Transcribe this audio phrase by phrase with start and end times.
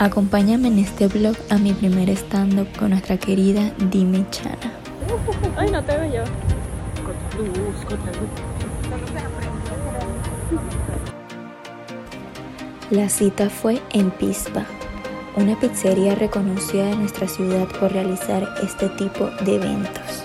[0.00, 4.72] Acompáñame en este vlog a mi primer stand-up con nuestra querida Dime Chana.
[5.58, 6.24] Ay, no te veo yo.
[12.90, 14.64] La cita fue en Pispa,
[15.36, 20.19] una pizzería reconocida de nuestra ciudad por realizar este tipo de eventos.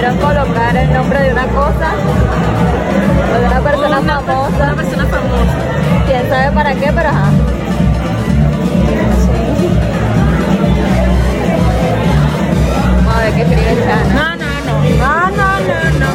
[0.00, 1.92] Pidieron colocar el nombre de una cosa
[3.34, 4.64] o de una persona famosa.
[4.64, 5.58] Una persona famosa.
[6.06, 7.30] Quién sabe para qué, pero ajá.
[12.96, 14.36] Vamos a ver qué escribe Chana.
[14.36, 14.72] No, no, no.
[14.96, 16.10] No, no, no, no.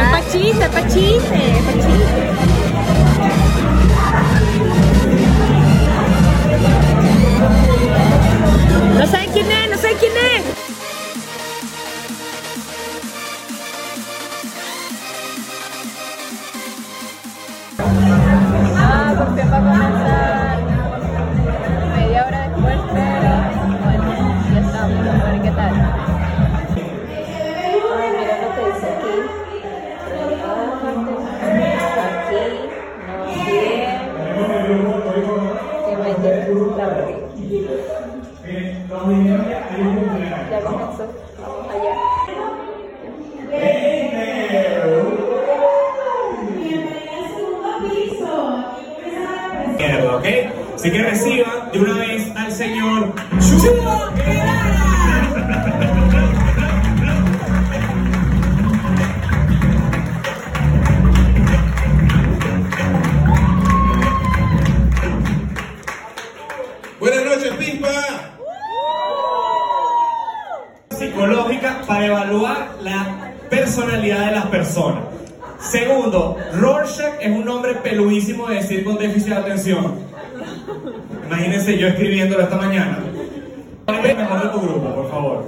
[0.00, 2.22] Es pa' chiste, es pa' chiste, es pa' chiste.
[8.98, 10.87] No sé quién es, no sé quién es.
[50.18, 50.26] ¿Ok?
[50.74, 54.04] Así que reciban de una vez al señor Chubo
[67.00, 67.88] Buenas noches, Pimpa.
[70.90, 75.04] Psicológica para evaluar la personalidad de las personas.
[75.60, 80.07] Segundo, Rorschach es un nombre peludísimo de decir con déficit de atención.
[81.28, 82.98] Imagínense yo escribiéndolo esta mañana.
[83.86, 85.44] El mejor de tu grupo, por favor.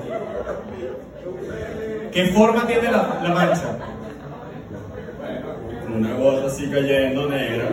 [2.12, 3.76] ¿Qué forma tiene la, la mancha?
[5.96, 7.64] Una gota así cayendo negra.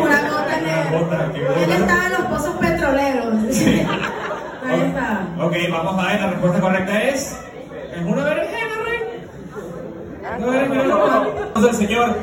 [0.00, 0.98] Una gota negra.
[0.98, 3.34] Gota, ¿qué Él estaba en los pozos petroleros.
[4.64, 5.26] Ahí está.
[5.40, 7.40] Ok, vamos a ver, la respuesta correcta es...
[7.96, 9.00] ¿Es una berenjena, Rey?
[10.38, 10.94] Una berenjena.
[10.94, 12.16] Vamos al señor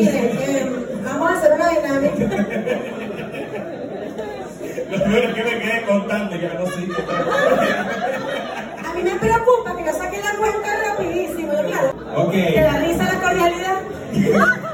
[0.00, 0.66] Miren, eh,
[1.04, 2.24] vamos a hacer una dinámica.
[4.90, 7.28] Lo peor es que me quede constante, que no tal.
[8.86, 11.52] A mí me preocupa que yo saque la cuenta rapidísimo.
[11.52, 11.94] Yo, claro.
[12.16, 12.32] Ok.
[12.32, 13.80] Que la risa, la cordialidad.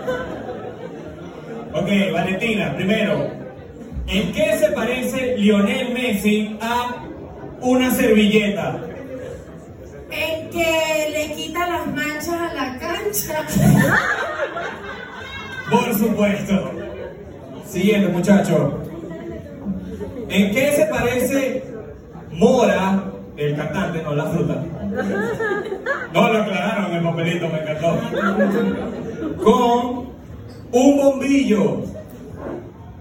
[1.72, 3.30] Ok, Valentina, primero.
[4.06, 7.04] ¿En qué se parece Lionel Messi a
[7.60, 8.80] una servilleta?
[10.10, 13.46] En que le quita las manchas a la cancha.
[15.98, 16.70] Supuesto.
[17.68, 18.80] Siguiente, muchacho.
[20.28, 21.64] ¿En qué se parece
[22.32, 23.02] Mora,
[23.36, 24.62] el cantante, no la fruta?
[26.12, 27.98] No lo aclararon en el papelito, me encantó.
[29.42, 30.06] Con
[30.72, 31.84] un bombillo.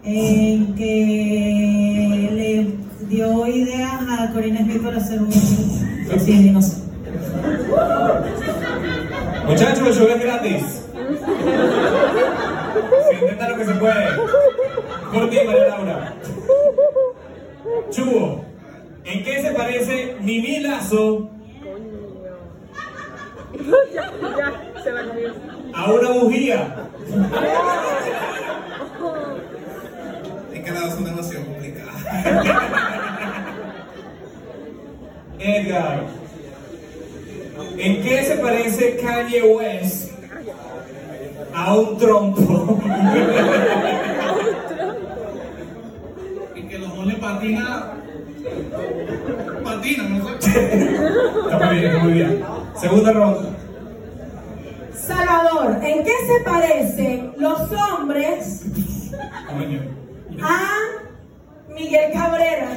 [0.04, 6.78] en que le dio ideas a Corina Smith para hacer un sí, no sé.
[9.48, 10.85] Muchachos, el show es gratis.
[13.10, 14.08] Se intenta lo que se puede.
[15.14, 16.14] Por ti, María Laura.
[17.92, 18.46] Chubo,
[19.04, 21.30] ¿en qué se parece Mimi Lazo
[23.94, 24.12] Ya,
[24.84, 25.34] se va conmigo.
[25.74, 26.76] a una bujía?
[30.54, 31.16] Es que la es una.
[35.40, 36.04] Edgar,
[37.78, 40.05] ¿en qué se parece Kanye West
[41.66, 42.80] a un trompo?
[46.54, 47.94] Y que los dos le patina.
[49.64, 50.50] Patina, no sé.
[51.46, 52.44] Está muy bien, está muy bien.
[52.76, 53.50] Segunda ronda.
[54.94, 58.64] Salvador, ¿en qué se parecen los hombres
[60.42, 60.80] a
[61.74, 62.68] Miguel Cabrera?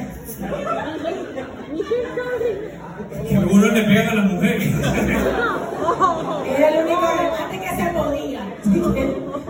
[3.27, 4.75] Que algunos le pegan a las mujeres.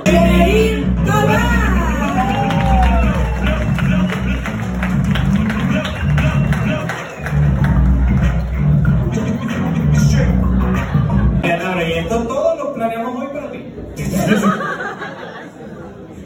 [0.10, 0.50] Federico
[11.88, 13.64] y esto todo lo planeamos hoy para ti.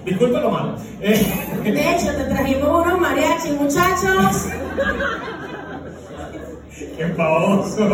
[0.05, 0.75] Disculpa lo malo.
[0.99, 4.47] De hecho, te trajimos unos mariachi, muchachos.
[6.97, 7.87] ¡Qué pavoso!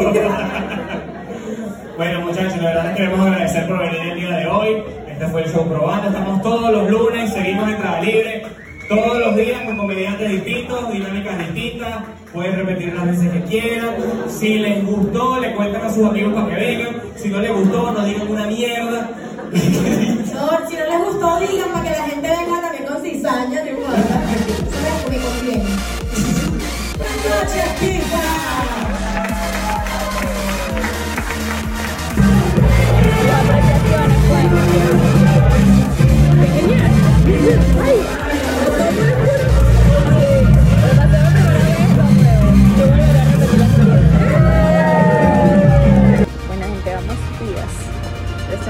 [1.98, 4.84] bueno, muchachos, la verdad les queremos agradecer por venir el día de hoy.
[5.20, 6.08] Este fue el show probando.
[6.08, 8.42] Estamos todos los lunes, seguimos entrada libre.
[8.88, 12.04] Todos los días con comediantes distintos, dinámicas distintas.
[12.32, 13.96] Pueden repetir las veces que quieran.
[14.30, 17.02] Si les gustó, le cuentan a sus amigos para que vengan.
[17.18, 19.10] Si no les gustó, no digan una mierda.
[20.40, 23.70] No, si no les gustó, digan para que la gente venga también con cizaña, no
[23.72, 24.09] importa.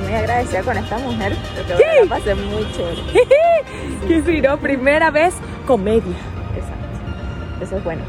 [0.09, 3.01] Muy agradecida con esta mujer, porque la pasé muy chévere.
[4.07, 5.35] Que si no, primera vez
[5.67, 6.15] comedia.
[6.55, 7.63] Exacto.
[7.63, 8.01] Eso es bueno.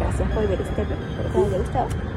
[0.00, 0.96] Gracias por ver este video.
[0.96, 2.15] Espero que les haya gustado.